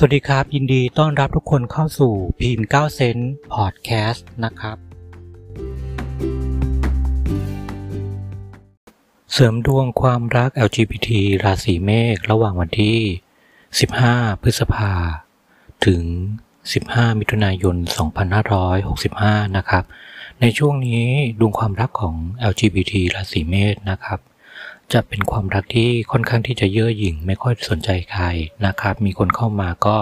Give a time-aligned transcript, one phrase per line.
[0.00, 3.16] สวัสดีครับ ยินดีต้อนรับทุกคนเข้าสู่พีม9เซน
[3.52, 4.76] พอดแคสต์นะครับ
[9.32, 11.08] เสริมดวงความรัก LGBT
[11.44, 12.98] ราศีเมษระหว่างวันที่
[13.70, 14.92] 15 พฤษภา
[15.86, 16.02] ถึง
[16.60, 17.76] 15 มิถุนายน
[18.66, 19.84] 2565 นะครับ
[20.40, 21.06] ในช่วงนี้
[21.40, 22.14] ดวงความรักของ
[22.50, 24.18] LGBT ราศีเมษนะครับ
[24.92, 28.24] จะเป็นความรักที่ค่อนข้างที่จะเย่อหยิ่ง ไม่ค่อยสนใจใคร
[28.66, 29.96] นะครับ มีคนเข้ามาก็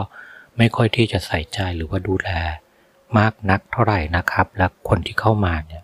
[0.58, 2.30] ไม่ค่อยที่จะใส่ใจหรือว่าดูแล
[3.18, 5.82] มากนักเท่าไหร่นะครับ และคนที่เข้ามาเนี่ย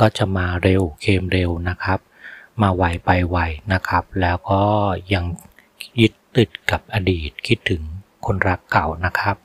[0.00, 1.98] ก็จะมาเร็วเคมเร็วนะครับ
[2.62, 3.38] มาไวไปไว
[3.72, 4.62] นะครับ แล้วก็
[5.14, 5.24] ยัง
[6.00, 7.82] ยึดติดกับอดีตคิดถึง
[8.26, 9.36] คนรักเก่านะครับ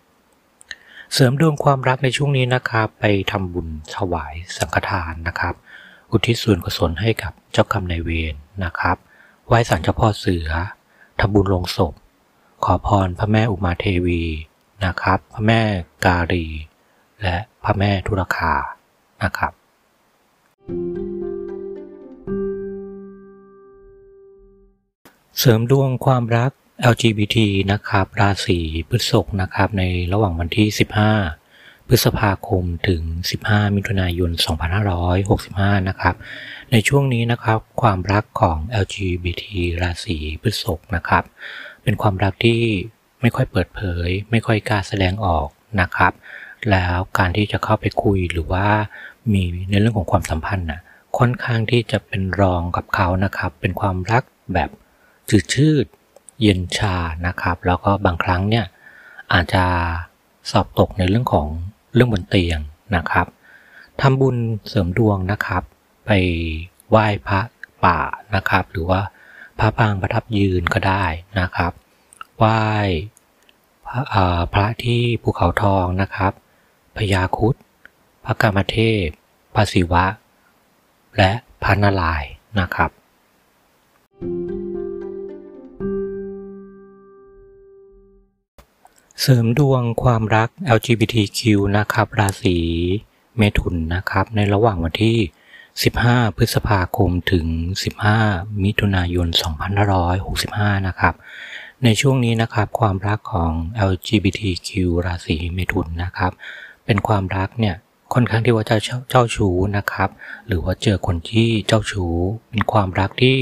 [1.13, 5.55] เสริมดวงความรักในช่วงนี้นะครับ ไปทำบุญถวายสังฆทานนะครับ
[6.11, 8.97] อุทิศส่วนกุศลให้กับเจ้ากรรมนายเวรนะครับ
[9.47, 10.49] ไหว้สันเจ้าพ่อเสือ
[11.19, 11.93] ทำบุญลงศพ
[12.65, 14.23] ขอพรพระแม่อุมาเทวี
[14.85, 15.61] นะครับ พระแม่
[16.05, 16.47] การี
[17.21, 18.53] และพระแม่ทุรคา
[19.23, 19.51] นะครับ
[25.37, 26.51] เสริมดวงความรัก
[26.91, 27.37] LGBT
[27.71, 30.67] นะครับ ราศีพฤษภนะครับ ในระหว่างวันที่
[31.11, 31.44] 15
[31.87, 33.01] พฤษภาคมถึง
[33.39, 34.31] 15 มิถุนายน
[35.09, 36.15] 2565 นะครับ
[36.71, 39.43] ในช่วงนี้นะครับ ความรักของ LGBT
[39.81, 41.23] ราศีพฤษภนะครับ
[41.83, 42.61] เป็นความรักที่
[43.21, 45.47] ไม่ค่อยเปิดเผย ไม่ค่อยกล้าแสดงออก
[45.81, 46.13] นะครับ
[46.71, 48.67] แล้วการที่จะเข้าไปคุยหรือว่า
[49.33, 50.81] มีในเรื่องของความสัมพันธ์นะ
[51.17, 54.69] ค่อนข้างที่จะเป็นรองกับเขานะครับ เป็นความรักแบบ
[55.29, 55.85] จืดชืด
[56.41, 56.95] เย็นชา
[57.27, 58.65] นะครับ แล้วก็บางครั้งเนี่ย
[59.33, 59.65] อาจจะ
[60.51, 61.47] สอบตกในเรื่องของ
[61.95, 62.59] เรื่องบนเตียง
[62.95, 63.27] นะครับ
[64.01, 65.63] ทำบุญเสริมดวงนะครับ
[66.05, 66.11] ไป
[66.89, 67.39] ไหว้พระ
[67.85, 67.99] ป่า
[68.35, 69.01] นะครับ หรือว่า
[69.59, 71.05] พระปางประทับยืนก็ได้
[71.39, 71.71] นะครับ
[72.37, 72.61] ไหว้
[73.87, 74.01] พระ
[74.53, 76.31] พระที่ภูเขาทองนะครับ
[76.97, 77.55] พญาคุด
[78.25, 79.07] พระกามเทพ
[79.55, 80.05] พระศิวะ
[81.17, 81.31] และ
[81.63, 82.89] พระนารายณ์นะครับ
[89.21, 91.39] เสริมดวงความรัก LGBTQ
[91.77, 92.57] นะครับ ราศี
[93.37, 95.17] เมถุนนะครับ ในระหว่างวันที่
[95.77, 97.45] 15 พฤษภาคมถึง
[98.05, 99.27] 15 มิถุนายน
[100.07, 101.13] 2565 นะครับ
[101.83, 103.51] ในช่วงนี้นะครับ ความรักของ
[103.91, 104.69] LGBTQ
[105.05, 106.31] ราศีเมถุนนะครับ
[106.85, 107.75] เป็นความรักเนี่ย
[108.13, 108.77] ค่อนข้างที่ว่าจะ
[109.09, 110.09] เจ้าชู้นะครับ
[110.47, 112.15] หรือว่าเจอคนที่เจ้าชู้
[112.49, 113.37] เป็นความรักที่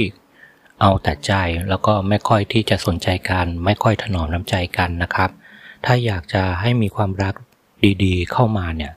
[0.82, 1.34] เอาแต่ใจ
[1.70, 5.32] แล้วก็ไม่ค่อยที่จะสนใจกัน ไม่ค่อยถนอมน้ำใจกันนะครับ
[5.86, 7.36] ถ้าอยากจะให้มีความรัก
[8.04, 8.94] ดีๆ เข้ามาเนี่ย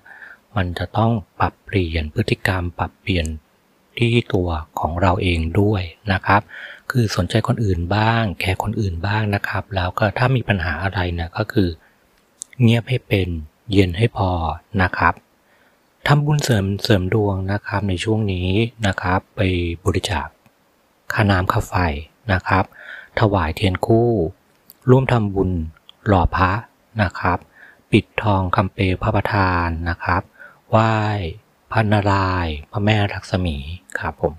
[0.57, 3.27] มันจะต้องปรับเปลี่ยนพฤติกรรม ปรับเปลี่ยน
[3.99, 4.49] ที่ตัว
[4.81, 5.83] ของเราเองด้วย
[6.13, 6.41] นะครับ
[6.91, 11.69] คือสนใจคนอื่นบ้าง แคร์คนอื่นบ้างนะครับ แล้วก็ถ้ามีปัญหาอะไรนี่ยก็คือ
[12.61, 13.29] เงียบให้เป็น
[13.73, 14.31] เย็นให้พอ
[14.83, 15.15] นะครับ
[16.07, 18.49] ทำบุญเสริมเสริมดวงนะครับในช่วงนี้
[18.87, 19.41] นะครับ ไป
[19.85, 20.27] บริจาค
[21.13, 21.75] ค่าน้ำค่าไฟ
[22.33, 22.65] นะครับ
[23.21, 24.11] ถวายเทียนคู่
[24.91, 25.51] ร่วมทำบุญ
[26.07, 26.51] หล่อพระ
[27.03, 27.39] นะครับ
[27.93, 30.23] ปิดทองคำเปพระประธานนะครับ
[30.71, 30.95] ไหว้
[31.73, 33.57] พระนารายณ์พระแม่รักษมี
[33.99, 34.35] ครับผม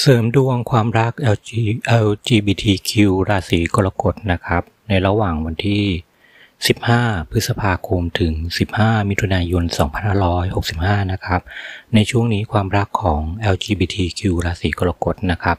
[0.00, 1.50] เสริมดวงความรัก LG
[2.06, 2.92] LGBTQ
[3.28, 5.84] ราศีกรกฎนะครับ ในระหว่างวันที่
[6.62, 8.32] 15 พฤษภาคมถึง
[8.72, 9.64] 15 มิถุนายน
[10.38, 11.40] 2565 นะครับ
[11.94, 13.20] ในช่วงนี้ความรักของ
[13.54, 15.56] LGBTQ ราศีกรกฎนะครับ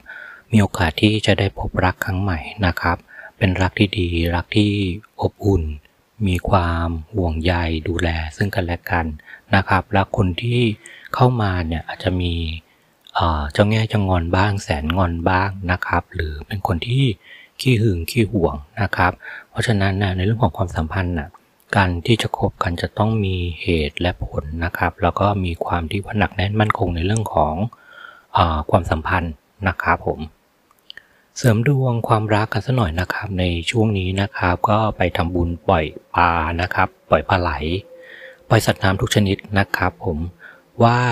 [0.54, 2.98] มีโอกาสที่จะได้พบรักครั้งใหม่นะครับ
[3.38, 4.72] เป็นรักที่ดี รักที่
[5.22, 5.64] อบอุ่น
[6.28, 7.54] มีความห่วงใย
[7.88, 9.06] ดูแลซึ่งกันและกัน
[9.56, 10.62] นะครับและคนที่
[11.14, 12.34] เข้ามาเนี่ยอาจจะมี
[13.54, 17.06] เจ้าแง่จะงอนบ้าง แสนงอนบ้างนะครับ หรือเป็นคนที่
[17.62, 19.12] ขี้หึงขี้ห่วงนะครับ
[19.50, 21.30] เพราะฉะนั้นในเรื่องของความสัมพันธ์นะ
[21.76, 27.56] การที่จะคบกันจะต้องมีเหตุและผลนะครับ แล้วก็มีความที่ว่าหนักแน่นมั่นคงในเรื่องของ
[28.38, 28.40] อ
[28.70, 29.34] ความสัมพันธ์
[29.68, 30.20] นะครับผม
[31.38, 35.86] เสริมดวงความรักกันสักหน่อยนะครับ ในช่วงนี้นะครับ ก็ไปทำบุญปล่อย
[36.16, 36.32] ปลา
[36.62, 37.52] นะครับ ปล่อยปลาไหล
[38.50, 40.18] ปล่อยสัตว์น้ำทุกชนิดนะครับ ผม
[40.78, 41.04] ไหว้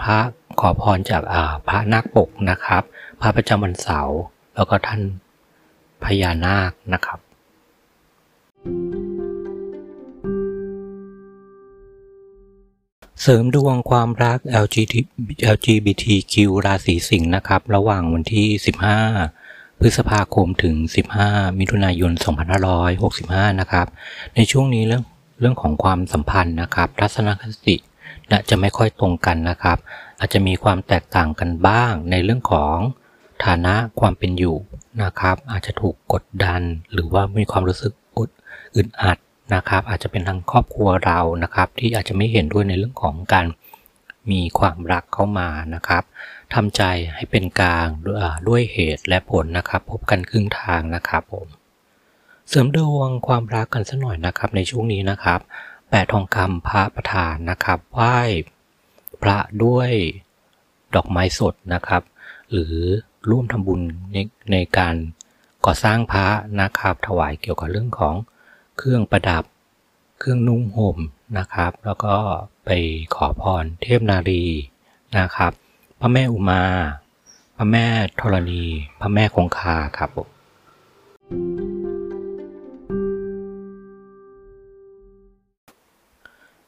[0.00, 0.18] พระ
[0.60, 1.22] ขอพรจาก
[1.68, 2.82] พระนาคปกนะครับ
[3.20, 4.18] พระประจำวันเสาร์
[4.54, 5.00] แล้วก็ท่าน
[6.04, 7.18] พญานาคนะครับ
[13.22, 14.38] เสริมดวงความรัก
[15.54, 16.34] LGBTQ
[16.66, 19.47] ราศีสิงห์นะครับ ระหว่างวันที่ 15
[19.80, 20.74] พฤษภาคมถึง
[21.18, 22.12] 15 มิถุนายน
[22.86, 23.86] 2565 นะครับ
[24.36, 25.04] ในช่วงนี้เรื่อง
[25.40, 27.76] เรื่องของความสัมพันธ์นะครับทัศนคติ
[28.50, 29.78] จะไม่ค่อยตรงกันนะครับ
[30.20, 32.76] อาจจะมีความแตกต่างกันบ้างในเรื่องของ
[33.44, 34.56] ฐานะความเป็นอยู่
[35.02, 38.30] นะครับ อาจจะถูกกดดัน หรือว่ามีความรู้สึกอด
[38.76, 39.18] อึดอัด
[39.54, 43.46] นะครับ อาจจะเป็นทางครอบครัวเรานะครับ ที่อาจจะไม่เห็นด้วยในเรื่องของการ
[44.30, 46.02] มีความรักเข้ามานะครับ
[46.54, 46.82] ทำใจ
[47.14, 47.88] ให้เป็นกลาง
[48.48, 51.48] ด้วยเหตุและผลนะครับ พบกันครึ่งทางนะครับผม
[52.48, 55.40] เสริมดวงความรักกันสักหน่อยนะครับในช่วงนี้นะครับ
[55.90, 58.18] แปดทองคำพระประธานนะครับไหว้
[59.22, 59.90] พระด้วย
[60.94, 62.02] ดอกไม้สดนะครับ
[62.50, 62.76] หรือ
[63.30, 63.80] ร่วมทำบุญ
[64.12, 64.16] ใน
[64.52, 64.94] ในการ
[65.64, 66.26] ก่อสร้างพระ
[66.60, 68.14] นะครับ ถวายเกี่ยวกับเรื่องของ
[68.78, 69.44] เครื่องประดับ
[70.18, 70.98] เครื่องนุ่งห่ม
[71.38, 72.16] นะครับ แล้วก็
[72.70, 72.80] ไป
[73.14, 74.44] ขอพรเทพนารี
[75.18, 75.52] นะครับ
[76.00, 76.62] พระแม่อุมา
[77.56, 77.86] พระแม่
[78.20, 78.64] ธรณี
[79.00, 80.28] พระแม่คงคาครับผม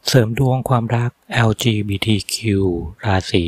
[0.06, 1.10] เสริมดวงความรัก
[1.48, 2.36] LGBTQ
[3.06, 3.46] ราศี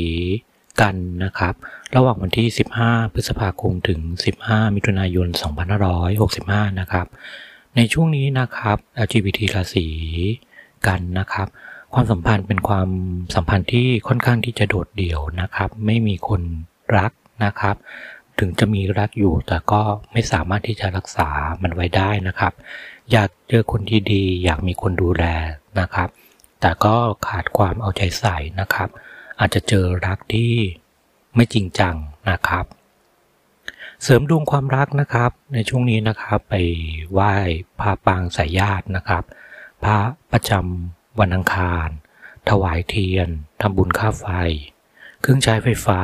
[0.81, 1.53] กันนะครับ
[1.95, 2.47] ระหว่างวันที่
[2.81, 3.99] 15 พฤษภาคมถึง
[4.39, 5.27] 15 มิถุนายน
[6.03, 7.07] 2565 นะครับ
[7.75, 9.87] ในช่วงนี้นะครับ LGBT ราศี
[10.87, 11.49] กันนะครับ
[11.93, 12.89] ความสัมพันธ์เป็นความ
[13.35, 16.41] สัมพันธ์ที่ค่อนข้างที่จะโดดเดี่ยวนะครับ ไม่มีคน
[16.97, 17.11] รัก
[17.45, 17.75] นะครับ
[18.39, 19.81] ถึงจะมีรักอยู่แต่ก็
[20.11, 21.29] ไม่สามารถที่จะรักษา
[21.61, 22.53] มันไว้ได้นะครับ
[23.11, 25.25] อยากเจอคนที่ดีอยากมีคนดูแล
[25.79, 26.09] นะครับ
[26.61, 26.95] แต่ก็
[27.27, 28.89] ขาดความเอาใจใส่นะครับ
[29.39, 30.53] อาจจะเจอรักที่
[31.35, 31.95] ไม่จริงจัง
[32.29, 32.65] นะครับ
[34.03, 36.55] เสริมดวงความรักนะครับ ในช่วงนี้นะครับไป
[37.11, 37.33] ไหว้
[37.79, 39.23] พระปางสายญาตินะครับ
[39.83, 39.97] พระ
[40.31, 41.87] ประจำ วันอังคาร
[42.49, 43.29] ถวายเทียน
[43.61, 44.25] ทำบุญค่าไฟ
[45.21, 46.01] เครื่องใช้ไฟฟ้า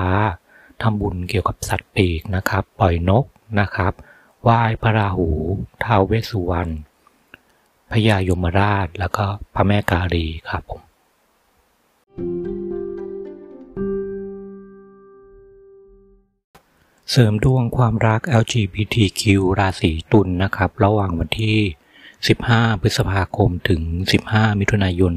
[0.82, 3.26] ทำบุญเกี่ยวกับสัตว์ปีกนะครับ ปล่อยนก
[3.60, 3.94] นะครับ
[4.44, 5.30] ไหว้พระราหู
[5.84, 6.74] ท้าวเวสสุวรรณ
[7.92, 10.82] พญายมราชแล้วก็พระแม่กาลีครับผม
[17.12, 19.24] เสริมดวงความรัก LGBTQ
[19.60, 21.60] ราศีตุลนนะครับ ระหว่างวันที่
[22.28, 23.82] 15 พฤษภาคมถึง
[24.22, 25.12] 15 มิถุนายน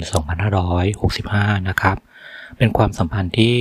[0.82, 1.96] 2565 นะครับ
[2.58, 3.58] เป็นความสัมพันธ์ที่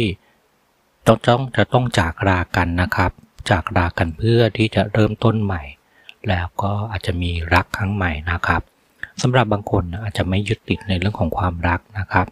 [1.07, 3.11] ต้องต้องจะต้องจากรากันนะครับ
[3.49, 5.63] จากรากันเพื่อที่จะเริ่มต้นใหม่
[6.29, 8.61] แล้วก็อาจจะมีรักครั้งใหม่นะครับ
[9.21, 12.27] สำหรับบางคนอาจจะไม่ยึดติดในเรื่องของความรักนะครับ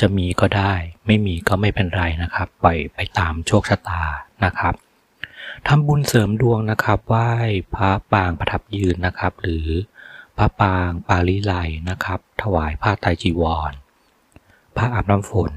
[0.00, 0.74] จะมีก็ได้
[1.06, 4.02] ไม่มีก็ไม่เป็นไรนะครับ ปล่อยไปตามโชคชะตา
[4.44, 4.74] นะครับ
[5.66, 7.30] ทำบุญเสริมดวงนะครับไหว้
[7.74, 9.66] พระปางประทับยืนนะครับ หรือ
[10.38, 11.52] พระปางปาลีไล
[11.90, 13.72] นะครับ ถวายผ้าไตรจีวร
[14.76, 15.52] พระอาบน้ำฝน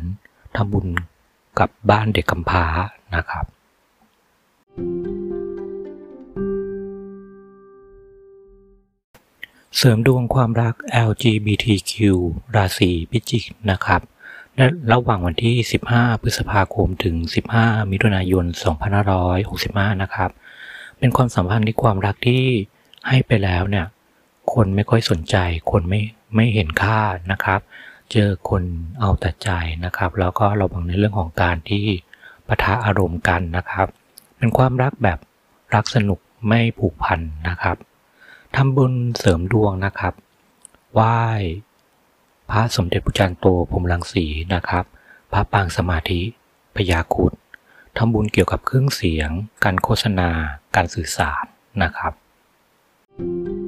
[0.55, 0.87] ทำบุญ
[1.59, 2.65] กับบ้านเด็กกำพร้า
[3.15, 3.45] นะครับ
[9.77, 10.73] เสริมดวงความรัก
[11.09, 11.93] LGBTQ
[12.55, 14.01] ราศีพิจิกนะครับ
[14.55, 15.55] และระหว่างวันที่
[15.89, 17.15] 15 พฤษภาคม ถึง
[17.53, 18.45] 15 มิถุนายน
[19.23, 20.29] 2565 นะครับ
[20.99, 22.43] เป็นความสัมพันธ์ที่ความรักที่
[23.07, 23.85] ให้ไปแล้วเนี่ย
[24.53, 25.35] คนไม่ค่อยสนใจ
[25.71, 26.01] คนไม่
[26.35, 26.99] ไม่เห็นค่า
[27.31, 27.59] นะครับ
[28.11, 28.63] เจอคน
[28.99, 29.49] เอาแต่ใจ
[29.85, 31.85] นะครับ แล้วก็ระวังในเรื่องของการที่
[32.47, 33.87] ปะทะอารมณ์กันนะครับ
[34.37, 35.19] เป็นความรักแบบ
[35.75, 37.77] รักสนุกไม่ผูกพันนะครับ
[38.55, 40.13] ทำบุญเสริมดวงนะครับ
[40.93, 41.19] ไหว้
[42.49, 44.85] พระสมเด็จพระจันทร์โตพรมรังสีนะครับ
[45.33, 46.21] พระปางสมาธิ
[46.75, 47.31] พยาคุด
[47.97, 49.29] ทำบุญเกี่ยวกับเครื่องเสียง
[49.63, 50.29] การโฆษณา
[50.75, 51.43] การสื่อสาร
[51.83, 52.13] นะครับ
[53.17, 53.64] thank you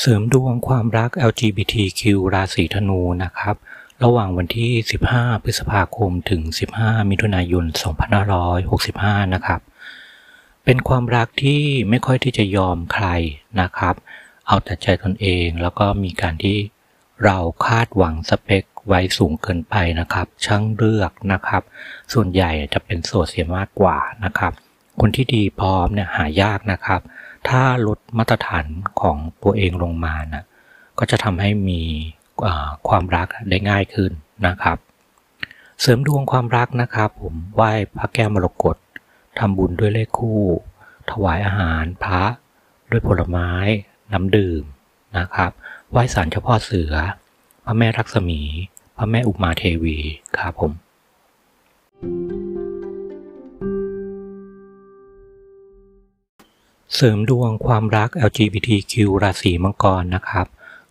[0.00, 2.02] เสริมดวงความรัก LGBTQ
[2.34, 3.56] ราศีธนูนะครับ
[4.02, 4.72] ระหว่างวันที่
[5.08, 6.42] 15 พฤษภาคมถึง
[6.76, 7.64] 15 มิถุนายน
[8.48, 9.60] 2565 นะครับ
[10.64, 13.06] เป็นความรักที่ไม่ค่อยที่จะยอมใคร
[13.60, 13.94] นะครับ
[14.46, 16.58] เอาแต่ใจตนเองแล้วก็มีการที่
[17.24, 21.62] เราคาดหวังสเปคไว้สูงเกินไปนะครับ ช่างเลือกนะครับ
[22.12, 24.52] ส่วนใหญ่จะเป็นโสดเสียมากกว่านะครับ
[25.00, 27.00] คนที่ดีพร้อมเนี่ยหายากนะครับ
[27.48, 28.64] ถ้าลดมาตรฐาน
[29.00, 30.44] ของตัวเองลงมานะ
[30.98, 31.82] ก็จะทำให้มี
[32.88, 34.12] ความรักได้ง่ายขึ้น
[34.46, 34.78] นะครับ
[35.80, 38.76] เสริมดวงความรักนะครับ ผมไหว้พระแก้วมรกต
[39.38, 40.40] ทำบุญด้วยเลขคู่
[41.10, 42.22] ถวายอาหารพระ
[42.90, 43.50] ด้วยผลไม้
[44.12, 44.62] น้ำดื่ม
[45.18, 45.50] นะครับ
[45.90, 46.92] ไหว้สารเจ้าพ่อเสือ
[47.64, 48.40] พระแม่รักษมี
[48.96, 49.96] พระแม่อุมาเทวี
[50.38, 50.72] ครับผม
[52.02, 52.55] thank you
[56.94, 60.46] เสริมดวงความรัก LGBTQ ราศีมังกรนะครับ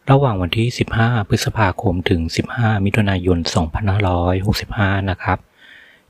[0.10, 0.68] ระหว่างวันที่
[1.00, 2.22] 15 พฤษภาคมถึง
[2.54, 3.38] 15 มิถุนายน
[4.24, 5.40] 2565 นะครับ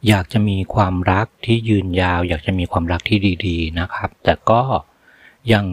[0.08, 4.62] อยากจะมีความรักที่ยืนยาว อยากจะมีความรักที่ดีๆ นะครับ แต่ก็
[5.54, 5.66] ยัง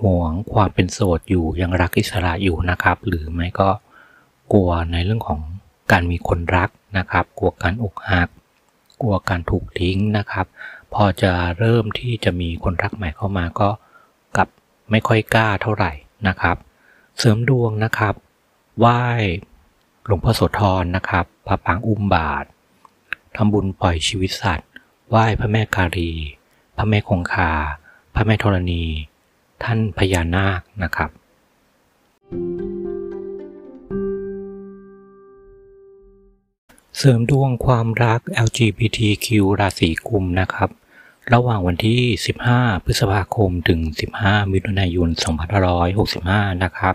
[0.00, 3.70] ห่วงความเป็นโสดอยู่ ยังรักอิสระอยู่นะครับ หรือไม่ก็
[4.52, 5.40] กลัวในเรื่องของ
[5.92, 8.28] การมีคนรักนะครับ กลัวการอกหัก
[9.00, 10.46] กลัวการถูกทิ้งนะครับ
[10.94, 13.68] พอจะเริ่มที่จะมีคนรักใหม่เข้ามาก็
[14.36, 14.48] กลับ
[14.90, 15.92] ไม่ค่อยกล้าเท่าไหร่
[16.28, 16.56] นะครับ
[17.18, 18.14] เสริมดวงนะครับ
[18.78, 19.02] ไหว้
[20.06, 22.44] หลวงพ่อโสธรนะครับพระปางอุ้มบาท
[23.36, 24.68] ทำบุญปล่อยชีวิตสัตว์
[25.08, 26.12] ไหว้พระแม่กาลี
[26.76, 27.50] พระแม่คงคา
[28.14, 28.82] พระแม่ธรณี
[29.62, 31.10] ท่านพญานาคนะครับ
[37.00, 39.26] เสริมดวงความรัก LGBTQ
[39.60, 40.70] ราศีกุมนะครับ
[41.32, 42.02] ระหว่างวันที่
[42.44, 43.80] 15 พฤษภาคมถึง
[44.16, 45.08] 15 มิถุนายน
[45.86, 46.94] 2565 นะครับ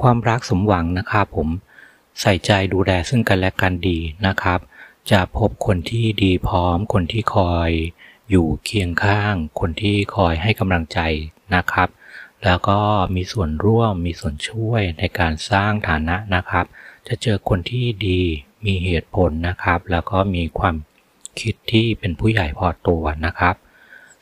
[0.00, 1.48] ความรักสมหวังนะครับผม
[2.20, 4.60] ใส่ใจดูแลซึ่งกันและกันดีนะครับ
[5.10, 7.70] จะพบคนที่ดีพร้อม คนที่คอย
[8.30, 10.98] อยู่เคียงข้าง คนที่คอยให้กำลังใจ
[11.54, 11.88] นะครับ
[12.44, 12.80] แล้วก็
[13.14, 16.66] มีส่วนร่วมมีส่วนช่วยในการสร้างฐานะนะครับ
[17.08, 18.22] จะเจอคนที่ดี
[18.64, 20.76] มีเหตุผลนะครับ แล้วก็มีความ
[21.40, 23.54] คิดที่เป็นผู้ใหญ่พอตัวนะครับ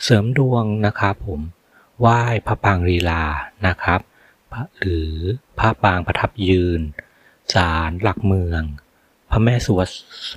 [0.02, 1.40] เสริมดวงนะครับผม
[2.00, 3.24] ไหว้พระปางลีลา
[3.66, 4.00] นะครับ
[4.78, 5.10] หรือ
[5.58, 6.80] พระปางประทับยืน
[7.54, 8.62] ศาลหลักเมือง
[9.30, 9.80] พระแม่สุว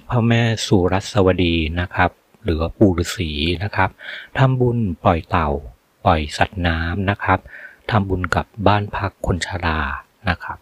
[0.09, 2.09] พระแม่สุรัสวดีนะครับ
[2.43, 3.29] หรือปู่ฤาษี
[3.63, 3.89] นะครับ
[4.37, 5.49] ทำบุญปล่อยเต่า
[6.05, 7.39] ปล่อยสัตว์น้ำนะครับ
[7.91, 9.79] ทำบุญกับบ้านพักคนชรา
[10.29, 10.57] นะครับ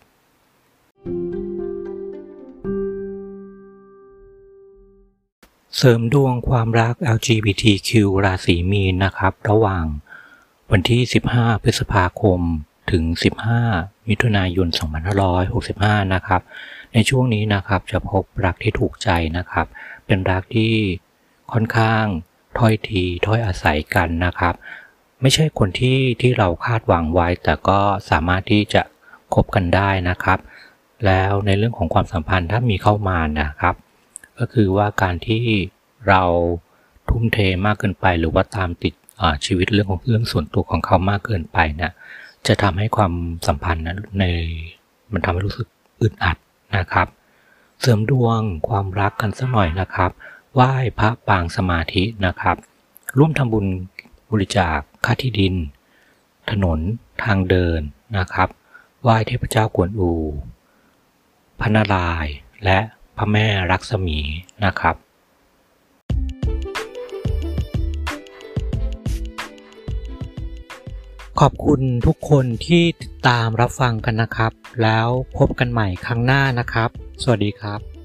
[5.75, 7.91] เสริมดวงความรัก LGBTQ
[8.25, 9.85] ราศีมีนนะครับ ระหว่าง
[10.71, 11.01] วันที่
[11.33, 12.39] 15 พฤษภาคม
[12.91, 13.03] ถึง
[13.55, 14.67] 15 มิถุนายน
[15.39, 16.41] 2565 นะครับ
[16.93, 19.67] ในช่วงนี้นะครับจะพบรักที่ถูกใจนะครับ
[20.05, 20.73] เป็นรักที่
[21.51, 22.03] ค่อนข้าง
[22.57, 24.53] ถ้อยทีถ้อยอาศัยกันนะครับ
[25.21, 28.81] ไม่ใช่คนที่ที่เราคาดหวังไว้ แต่ก็สามารถที่จะ
[29.33, 30.39] คบกันได้นะครับ
[31.05, 33.75] แล้วในเรื่องของความสัมพันธ์ถ้ามีเข้ามานะครับ
[34.39, 35.43] ก็คือว่าการที่
[36.07, 36.23] เรา
[37.09, 38.93] ทุ่มเทมากเกินไป หรือว่าตามติด
[39.45, 41.93] ชีวิตเรื่องของเรื่องส่วนตัวของเขามากเกินไปเนะ
[42.47, 43.13] จะทำให้ความ
[43.47, 44.23] สัมพันธ์นะใน
[45.11, 45.67] มันทำให้รู้สึก
[46.01, 46.37] อึดอัด
[46.77, 47.07] นะครับ
[47.81, 48.39] เสริมดวง
[48.69, 50.11] ความรักกันสักหน่อยนะครับ
[50.53, 52.57] ไหว้พระปางสมาธินะครับ
[53.17, 53.65] ร่วมทำบุญ
[54.31, 55.53] บริจาคค่าที่ดิน
[56.51, 56.79] ถนน
[57.23, 57.81] ทางเดิน
[58.17, 58.49] นะครับ
[59.01, 60.11] ไหว้เทพเจ้ากวนอู
[61.59, 62.79] พระนารายณ์และ
[63.17, 64.19] พระแม่รักษมี
[64.65, 64.95] นะครับ
[71.39, 74.51] ขอบคุณทุกคนที่ติดตามรับฟังกันนะครับ
[74.83, 75.07] แล้ว
[75.37, 76.89] พบกันใหม่ครั้งหน้านะครับ
[77.23, 77.96] สวัสดีครับ